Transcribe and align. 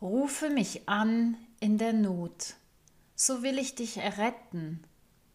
Mich 0.00 0.88
an 0.88 1.36
in 1.60 1.78
der 1.78 1.92
Not, 1.92 2.54
so 3.14 3.42
will 3.42 3.58
ich 3.58 3.74
dich 3.74 3.96
erretten, 3.96 4.84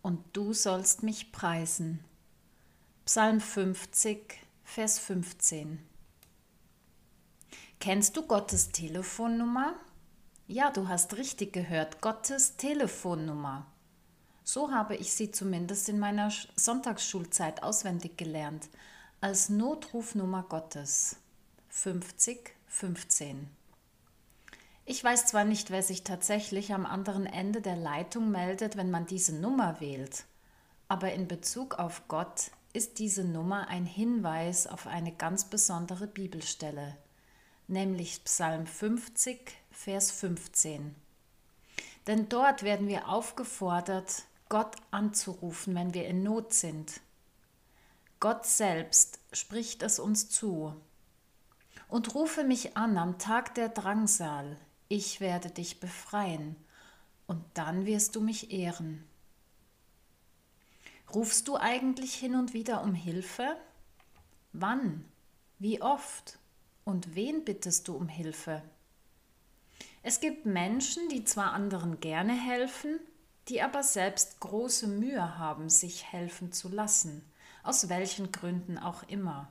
und 0.02 0.24
du 0.34 0.54
sollst 0.54 1.04
mich 1.04 1.32
preisen. 1.32 2.04
Psalm 3.06 3.40
50, 3.40 4.40
Vers 4.64 5.00
15. 5.00 5.80
Kennst 7.80 8.18
du 8.18 8.24
Gottes 8.24 8.72
Telefonnummer? 8.72 9.76
Ja, 10.48 10.72
du 10.72 10.88
hast 10.88 11.18
richtig 11.18 11.54
gehört, 11.54 12.02
Gottes 12.02 12.58
Telefonnummer. 12.58 13.66
So 14.44 14.72
habe 14.72 14.96
ich 14.96 15.14
sie 15.14 15.32
zumindest 15.32 15.88
in 15.90 16.00
meiner 16.00 16.32
Sonntagsschulzeit 16.56 17.64
auswendig 17.64 18.18
gelernt, 18.18 18.70
als 19.20 19.50
Notrufnummer 19.50 20.44
Gottes. 20.44 21.18
50 21.70 22.54
15. 22.68 23.61
Ich 24.92 25.02
weiß 25.06 25.28
zwar 25.28 25.46
nicht, 25.46 25.72
wer 25.72 25.84
sich 25.84 26.04
tatsächlich 26.04 26.74
am 26.74 26.86
anderen 26.86 27.26
Ende 27.26 27.62
der 27.62 27.78
Leitung 27.78 28.30
meldet, 28.30 28.76
wenn 28.76 28.92
man 28.92 29.06
diese 29.06 29.34
Nummer 29.34 29.80
wählt, 29.80 30.26
aber 30.90 31.14
in 31.14 31.30
Bezug 31.30 31.76
auf 31.76 32.10
Gott 32.10 32.52
ist 32.74 33.00
diese 33.00 33.24
Nummer 33.24 33.70
ein 33.70 33.86
Hinweis 33.86 34.68
auf 34.68 34.88
eine 34.88 35.14
ganz 35.14 35.46
besondere 35.46 36.08
Bibelstelle, 36.08 36.98
nämlich 37.70 38.26
Psalm 38.26 38.68
50, 38.68 39.54
Vers 39.72 40.12
15. 40.12 40.94
Denn 42.08 42.28
dort 42.28 42.64
werden 42.64 42.90
wir 42.90 43.08
aufgefordert, 43.08 44.24
Gott 44.50 44.76
anzurufen, 44.92 45.74
wenn 45.74 45.94
wir 45.94 46.06
in 46.06 46.22
Not 46.22 46.52
sind. 46.54 47.00
Gott 48.20 48.46
selbst 48.46 49.20
spricht 49.32 49.84
es 49.84 50.00
uns 50.00 50.30
zu. 50.30 50.76
Und 51.88 52.14
rufe 52.14 52.44
mich 52.44 52.76
an 52.76 52.98
am 52.98 53.20
Tag 53.20 53.56
der 53.56 53.70
Drangsal, 53.70 54.58
ich 54.92 55.22
werde 55.22 55.50
dich 55.50 55.80
befreien 55.80 56.58
und 57.26 57.42
dann 57.54 57.86
wirst 57.86 58.18
du 58.18 58.22
mich 58.22 58.52
ehren. 58.52 59.08
Rufst 61.16 61.48
du 61.48 61.56
eigentlich 61.56 62.14
hin 62.14 62.36
und 62.36 62.54
wieder 62.54 62.84
um 62.84 62.94
Hilfe? 62.94 63.56
Wann? 64.52 65.06
Wie 65.60 65.82
oft? 65.82 66.40
Und 66.84 67.16
wen 67.16 67.46
bittest 67.46 67.88
du 67.88 67.96
um 67.96 68.10
Hilfe? 68.10 68.62
Es 70.04 70.20
gibt 70.20 70.46
Menschen, 70.46 71.08
die 71.08 71.24
zwar 71.24 71.54
anderen 71.54 72.02
gerne 72.02 72.34
helfen, 72.34 73.00
die 73.48 73.62
aber 73.62 73.84
selbst 73.84 74.42
große 74.42 74.88
Mühe 74.88 75.38
haben, 75.38 75.70
sich 75.70 76.12
helfen 76.12 76.52
zu 76.52 76.68
lassen, 76.68 77.24
aus 77.64 77.88
welchen 77.88 78.34
Gründen 78.34 78.78
auch 78.78 79.04
immer. 79.04 79.48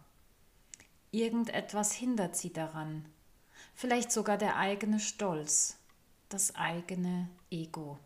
Irgendetwas 1.12 1.92
hindert 1.92 2.36
sie 2.36 2.52
daran, 2.52 3.06
vielleicht 3.80 4.12
sogar 4.12 4.36
der 4.36 4.58
eigene 4.58 5.00
Stolz, 5.00 5.78
das 6.28 6.54
eigene 6.54 7.30
Ego. 7.50 7.98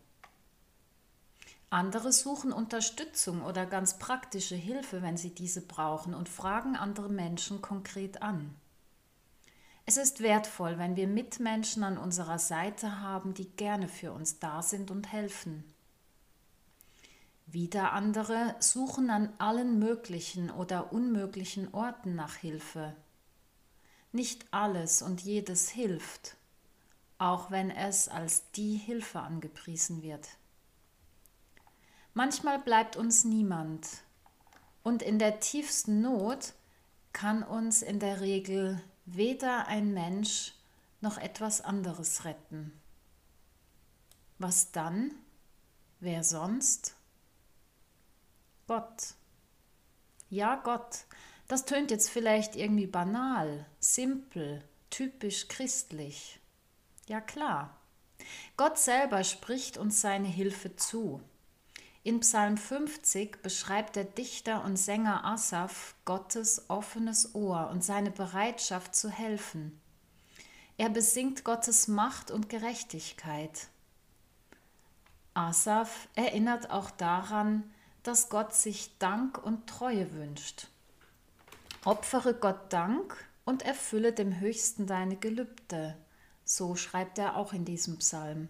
Andere 1.69 2.13
suchen 2.13 2.53
Unterstützung 2.53 3.41
oder 3.41 3.65
ganz 3.65 3.99
praktische 3.99 4.55
Hilfe, 4.55 5.01
wenn 5.01 5.17
sie 5.17 5.31
diese 5.31 5.59
brauchen 5.59 6.13
und 6.13 6.29
fragen 6.29 6.77
andere 6.77 7.09
Menschen 7.09 7.61
konkret 7.61 8.21
an. 8.21 8.55
Es 9.85 9.97
ist 9.97 10.21
wertvoll, 10.21 10.77
wenn 10.77 10.95
wir 10.95 11.09
Mitmenschen 11.09 11.83
an 11.83 11.97
unserer 11.97 12.39
Seite 12.39 13.01
haben, 13.01 13.33
die 13.33 13.49
gerne 13.49 13.89
für 13.89 14.13
uns 14.13 14.39
da 14.39 14.61
sind 14.61 14.91
und 14.91 15.11
helfen. 15.11 15.65
Wieder 17.47 17.91
andere 17.91 18.55
suchen 18.59 19.09
an 19.09 19.33
allen 19.39 19.77
möglichen 19.77 20.51
oder 20.51 20.93
unmöglichen 20.93 21.73
Orten 21.73 22.15
nach 22.15 22.35
Hilfe 22.35 22.95
nicht 24.15 24.45
alles 24.51 25.01
und 25.01 25.21
jedes 25.21 25.69
hilft, 25.69 26.37
auch 27.17 27.51
wenn 27.51 27.69
es 27.69 28.07
als 28.07 28.49
die 28.51 28.77
Hilfe 28.77 29.19
angepriesen 29.19 30.01
wird. 30.01 30.27
Manchmal 32.13 32.59
bleibt 32.59 32.95
uns 32.95 33.25
niemand 33.25 33.87
und 34.83 35.01
in 35.01 35.19
der 35.19 35.39
tiefsten 35.41 36.01
Not 36.01 36.53
kann 37.11 37.43
uns 37.43 37.81
in 37.81 37.99
der 37.99 38.21
Regel 38.21 38.81
weder 39.05 39.67
ein 39.67 39.93
Mensch 39.93 40.53
noch 41.01 41.17
etwas 41.17 41.61
anderes 41.61 42.25
retten. 42.25 42.71
Was 44.37 44.71
dann? 44.71 45.11
Wer 45.99 46.23
sonst? 46.23 46.95
Gott. 48.67 49.13
Ja, 50.29 50.55
Gott, 50.55 51.05
das 51.47 51.65
tönt 51.65 51.91
jetzt 51.91 52.09
vielleicht 52.09 52.55
irgendwie 52.55 52.87
banal, 52.87 53.65
simpel, 53.79 54.63
typisch 54.89 55.47
christlich. 55.47 56.39
Ja 57.07 57.21
klar. 57.21 57.77
Gott 58.57 58.77
selber 58.77 59.23
spricht 59.23 59.77
uns 59.77 60.01
seine 60.01 60.27
Hilfe 60.27 60.75
zu. 60.75 61.21
In 62.03 62.19
Psalm 62.19 62.57
50 62.57 63.41
beschreibt 63.41 63.95
der 63.95 64.03
Dichter 64.03 64.63
und 64.63 64.77
Sänger 64.77 65.25
Asaph 65.25 65.95
Gottes 66.05 66.69
offenes 66.69 67.33
Ohr 67.33 67.69
und 67.71 67.83
seine 67.83 68.11
Bereitschaft 68.11 68.95
zu 68.95 69.09
helfen. 69.09 69.79
Er 70.77 70.89
besingt 70.89 71.43
Gottes 71.43 71.87
Macht 71.87 72.31
und 72.31 72.49
Gerechtigkeit. 72.49 73.67
Asaph 75.33 76.07
erinnert 76.15 76.69
auch 76.69 76.91
daran, 76.91 77.63
dass 78.03 78.29
Gott 78.29 78.53
sich 78.53 78.97
Dank 78.99 79.43
und 79.43 79.67
Treue 79.67 80.13
wünscht. 80.13 80.67
Opfere 81.85 82.33
Gott 82.33 82.73
Dank 82.73 83.15
und 83.43 83.61
erfülle 83.61 84.11
dem 84.11 84.39
Höchsten 84.39 84.87
deine 84.87 85.17
Gelübde. 85.17 85.95
So 86.43 86.75
schreibt 86.75 87.19
er 87.19 87.35
auch 87.35 87.53
in 87.53 87.63
diesem 87.63 87.99
Psalm. 87.99 88.49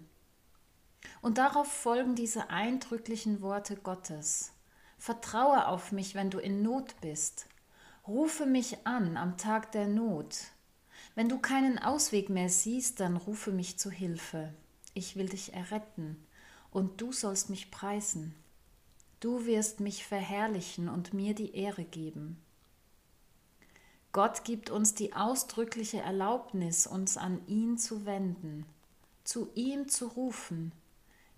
Und 1.22 1.38
darauf 1.38 1.70
folgen 1.70 2.16
diese 2.16 2.50
eindrücklichen 2.50 3.42
Worte 3.42 3.76
Gottes. 3.76 4.54
Vertraue 4.98 5.68
auf 5.68 5.92
mich, 5.92 6.16
wenn 6.16 6.30
du 6.30 6.40
in 6.40 6.62
Not 6.62 6.96
bist. 7.02 7.48
Rufe 8.08 8.46
mich 8.46 8.88
an 8.88 9.18
am 9.18 9.36
Tag 9.36 9.74
der 9.74 9.88
Not. 9.88 10.38
Wenn 11.14 11.28
du 11.28 11.38
keinen 11.38 11.78
Ausweg 11.78 12.30
mehr 12.30 12.48
siehst, 12.48 13.02
dann 13.02 13.18
rufe 13.18 13.52
mich 13.52 13.78
zu 13.78 13.92
Hilfe. 13.92 14.54
Ich 14.94 15.18
will 15.18 15.28
dich 15.28 15.54
erretten, 15.54 16.26
und 16.72 17.02
du 17.02 17.12
sollst 17.12 17.50
mich 17.50 17.70
preisen. 17.70 18.34
Du 19.20 19.46
wirst 19.46 19.81
mich 19.81 20.06
verherrlichen 20.06 20.88
und 20.88 21.14
mir 21.14 21.36
die 21.36 21.54
Ehre 21.54 21.84
geben. 21.84 22.42
Gott 24.16 24.46
gibt 24.46 24.70
uns 24.70 24.94
die 24.94 25.12
ausdrückliche 25.12 26.00
Erlaubnis, 26.00 26.88
uns 26.88 27.18
an 27.18 27.46
ihn 27.48 27.78
zu 27.78 28.06
wenden, 28.06 28.66
zu 29.26 29.50
ihm 29.56 29.90
zu 29.90 30.08
rufen, 30.08 30.72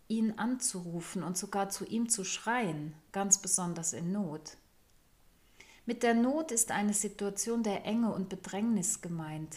ihn 0.08 0.38
anzurufen 0.38 1.24
und 1.24 1.36
sogar 1.36 1.70
zu 1.70 1.86
ihm 1.86 2.08
zu 2.08 2.24
schreien, 2.24 2.94
ganz 3.12 3.40
besonders 3.40 3.94
in 3.94 4.12
Not. 4.12 4.58
Mit 5.88 6.04
der 6.04 6.14
Not 6.14 6.52
ist 6.52 6.70
eine 6.70 6.94
Situation 6.94 7.64
der 7.64 7.84
Enge 7.84 8.14
und 8.14 8.30
Bedrängnis 8.30 9.02
gemeint. 9.02 9.56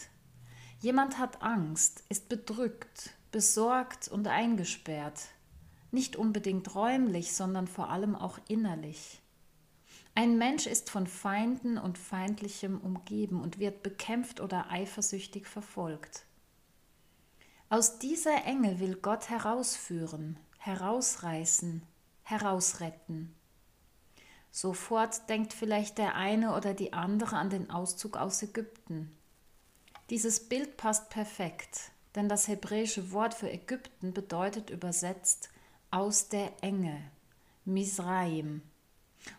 Jemand 0.81 1.19
hat 1.19 1.43
Angst, 1.43 2.05
ist 2.09 2.31
bedrückt, 2.31 3.11
besorgt 3.33 4.09
und 4.09 4.29
eingesperrt, 4.29 5.27
nicht 5.91 6.17
unbedingt 6.17 6.75
räumlich, 6.75 7.35
sondern 7.35 7.67
vor 7.67 7.91
allem 7.91 8.17
auch 8.17 8.39
innerlich. 8.49 9.21
Ein 10.15 10.39
Mensch 10.39 10.67
ist 10.67 10.91
von 10.91 11.07
Feinden 11.07 11.79
und 11.79 11.97
Feindlichem 11.97 12.81
umgeben 12.81 13.41
und 13.41 13.59
wird 13.59 13.83
bekämpft 13.83 14.41
oder 14.41 14.71
eifersüchtig 14.71 15.47
verfolgt. 15.47 16.25
Aus 17.69 17.99
dieser 17.99 18.45
Enge 18.45 18.81
will 18.81 18.97
Gott 18.97 19.31
herausführen, 19.31 20.39
herausreißen, 20.59 21.83
herausretten. 22.25 23.35
Sofort 24.51 25.29
denkt 25.29 25.53
vielleicht 25.53 25.99
der 25.99 26.17
eine 26.17 26.57
oder 26.57 26.75
die 26.75 26.93
andere 26.93 27.37
an 27.37 27.51
den 27.51 27.71
Auszug 27.71 28.17
aus 28.17 28.43
Ägypten. 28.43 29.17
Dieses 30.11 30.49
Bild 30.49 30.77
passt 30.77 31.11
perfekt, 31.11 31.93
denn 32.17 32.29
das 32.29 32.49
hebräische 32.49 33.13
Wort 33.13 33.33
für 33.33 33.49
Ägypten 33.49 34.13
bedeutet 34.13 34.71
übersetzt 34.71 35.51
aus 35.93 36.29
der 36.29 36.53
Enge, 36.63 37.01
Misraim. 37.65 38.63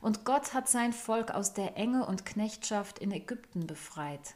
Und 0.02 0.26
Gott 0.26 0.54
hat 0.54 0.70
sein 0.70 0.94
Volk 0.94 1.32
aus 1.32 1.54
der 1.54 1.78
Enge 1.78 2.06
und 2.06 2.26
Knechtschaft 2.26 3.00
in 3.00 3.12
Ägypten 3.12 3.68
befreit. 3.68 4.36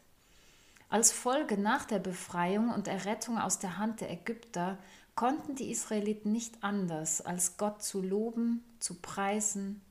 Als 0.89 1.11
Folge 1.11 1.57
nach 1.57 1.85
der 1.85 1.99
Befreiung 1.99 2.69
und 2.69 2.87
Errettung 2.87 3.37
aus 3.37 3.59
der 3.59 3.77
Hand 3.77 4.01
der 4.01 4.11
Ägypter 4.11 4.77
konnten 5.15 5.55
die 5.55 5.71
Israeliten 5.71 6.31
nicht 6.31 6.63
anders, 6.63 7.21
als 7.21 7.57
Gott 7.57 7.81
zu 7.81 8.01
loben, 8.01 8.63
zu 8.79 8.95
preisen, 8.95 9.81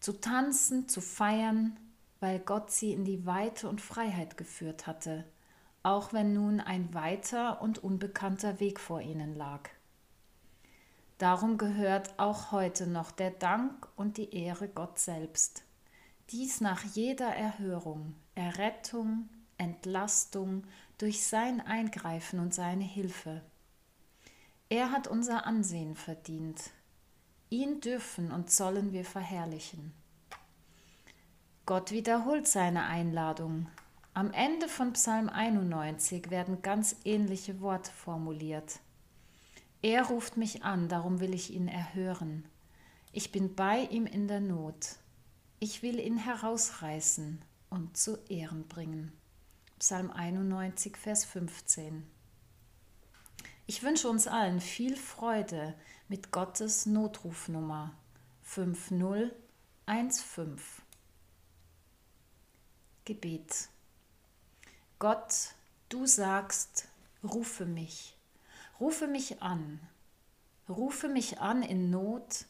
zu 0.00 0.20
tanzen, 0.20 0.88
zu 0.88 1.00
feiern, 1.00 1.78
weil 2.20 2.40
Gott 2.40 2.70
sie 2.70 2.92
in 2.92 3.04
die 3.04 3.24
Weite 3.26 3.68
und 3.68 3.80
Freiheit 3.80 4.36
geführt 4.36 4.86
hatte, 4.86 5.24
auch 5.82 6.12
wenn 6.12 6.32
nun 6.34 6.60
ein 6.60 6.92
weiter 6.92 7.62
und 7.62 7.82
unbekannter 7.82 8.60
Weg 8.60 8.80
vor 8.80 9.00
ihnen 9.00 9.34
lag. 9.34 9.70
Darum 11.24 11.56
gehört 11.56 12.18
auch 12.18 12.52
heute 12.52 12.86
noch 12.86 13.10
der 13.10 13.30
Dank 13.30 13.88
und 13.96 14.18
die 14.18 14.36
Ehre 14.36 14.68
Gott 14.68 14.98
selbst. 14.98 15.62
Dies 16.28 16.60
nach 16.60 16.84
jeder 16.84 17.34
Erhörung, 17.34 18.14
Errettung, 18.34 19.30
Entlastung 19.56 20.64
durch 20.98 21.26
sein 21.26 21.62
Eingreifen 21.62 22.40
und 22.40 22.52
seine 22.52 22.84
Hilfe. 22.84 23.40
Er 24.68 24.90
hat 24.90 25.08
unser 25.08 25.46
Ansehen 25.46 25.96
verdient. 25.96 26.60
Ihn 27.48 27.80
dürfen 27.80 28.30
und 28.30 28.50
sollen 28.50 28.92
wir 28.92 29.06
verherrlichen. 29.06 29.94
Gott 31.64 31.90
wiederholt 31.90 32.46
seine 32.46 32.84
Einladung. 32.84 33.68
Am 34.12 34.30
Ende 34.30 34.68
von 34.68 34.92
Psalm 34.92 35.30
91 35.30 36.28
werden 36.28 36.60
ganz 36.60 36.96
ähnliche 37.06 37.62
Worte 37.62 37.92
formuliert. 37.92 38.78
Er 39.84 40.06
ruft 40.06 40.36
mich 40.38 40.64
an, 40.64 40.88
darum 40.88 41.20
will 41.20 41.34
ich 41.34 41.52
ihn 41.52 41.68
erhören. 41.68 42.48
Ich 43.12 43.30
bin 43.32 43.54
bei 43.54 43.80
ihm 43.80 44.06
in 44.06 44.28
der 44.28 44.40
Not. 44.40 44.96
Ich 45.60 45.82
will 45.82 46.00
ihn 46.00 46.16
herausreißen 46.16 47.44
und 47.68 47.94
zu 47.94 48.16
Ehren 48.30 48.66
bringen. 48.66 49.12
Psalm 49.78 50.10
91, 50.10 50.96
Vers 50.96 51.26
15. 51.26 52.06
Ich 53.66 53.82
wünsche 53.82 54.08
uns 54.08 54.26
allen 54.26 54.62
viel 54.62 54.96
Freude 54.96 55.74
mit 56.08 56.32
Gottes 56.32 56.86
Notrufnummer 56.86 57.92
5015. 58.40 60.62
Gebet. 63.04 63.68
Gott, 64.98 65.50
du 65.90 66.06
sagst, 66.06 66.88
rufe 67.22 67.66
mich. 67.66 68.13
Rufe 68.80 69.06
mich 69.06 69.40
an, 69.42 69.80
rufe 70.68 71.08
mich 71.08 71.40
an 71.40 71.62
in 71.62 71.90
Not, 71.90 72.46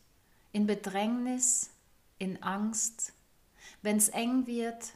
in 0.53 0.67
Bedrängnis, 0.67 1.71
in 2.19 2.43
Angst, 2.43 3.13
wenn 3.83 3.97
es 3.97 4.09
eng 4.09 4.47
wird, 4.47 4.95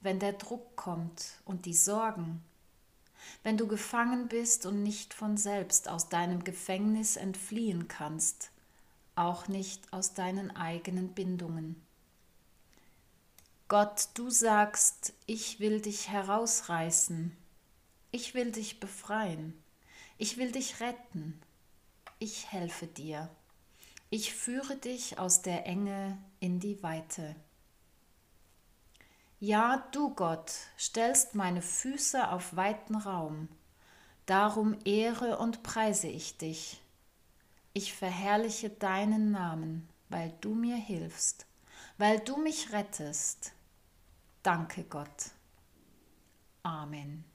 wenn 0.00 0.18
der 0.18 0.34
Druck 0.34 0.76
kommt 0.76 1.40
und 1.44 1.66
die 1.66 1.74
Sorgen, 1.74 2.42
wenn 3.42 3.56
du 3.56 3.66
gefangen 3.66 4.28
bist 4.28 4.66
und 4.66 4.82
nicht 4.82 5.14
von 5.14 5.36
selbst 5.36 5.88
aus 5.88 6.08
deinem 6.08 6.44
Gefängnis 6.44 7.16
entfliehen 7.16 7.88
kannst, 7.88 8.50
auch 9.14 9.48
nicht 9.48 9.92
aus 9.92 10.14
deinen 10.14 10.54
eigenen 10.56 11.12
Bindungen. 11.14 11.80
Gott, 13.68 14.08
du 14.14 14.28
sagst, 14.28 15.14
ich 15.26 15.60
will 15.60 15.80
dich 15.80 16.08
herausreißen, 16.08 17.36
ich 18.10 18.34
will 18.34 18.52
dich 18.52 18.80
befreien. 18.80 19.61
Ich 20.22 20.36
will 20.36 20.52
dich 20.52 20.78
retten. 20.78 21.42
Ich 22.20 22.52
helfe 22.52 22.86
dir. 22.86 23.28
Ich 24.08 24.32
führe 24.32 24.76
dich 24.76 25.18
aus 25.18 25.42
der 25.42 25.66
Enge 25.66 26.16
in 26.38 26.60
die 26.60 26.80
Weite. 26.84 27.34
Ja, 29.40 29.88
du 29.90 30.14
Gott, 30.14 30.52
stellst 30.78 31.34
meine 31.34 31.60
Füße 31.60 32.30
auf 32.30 32.54
weiten 32.54 32.94
Raum. 32.94 33.48
Darum 34.24 34.78
ehre 34.84 35.38
und 35.38 35.64
preise 35.64 36.06
ich 36.06 36.38
dich. 36.38 36.80
Ich 37.72 37.92
verherrliche 37.92 38.70
deinen 38.70 39.32
Namen, 39.32 39.88
weil 40.08 40.32
du 40.40 40.54
mir 40.54 40.76
hilfst, 40.76 41.46
weil 41.98 42.20
du 42.20 42.36
mich 42.36 42.70
rettest. 42.70 43.54
Danke 44.44 44.84
Gott. 44.84 45.32
Amen. 46.62 47.31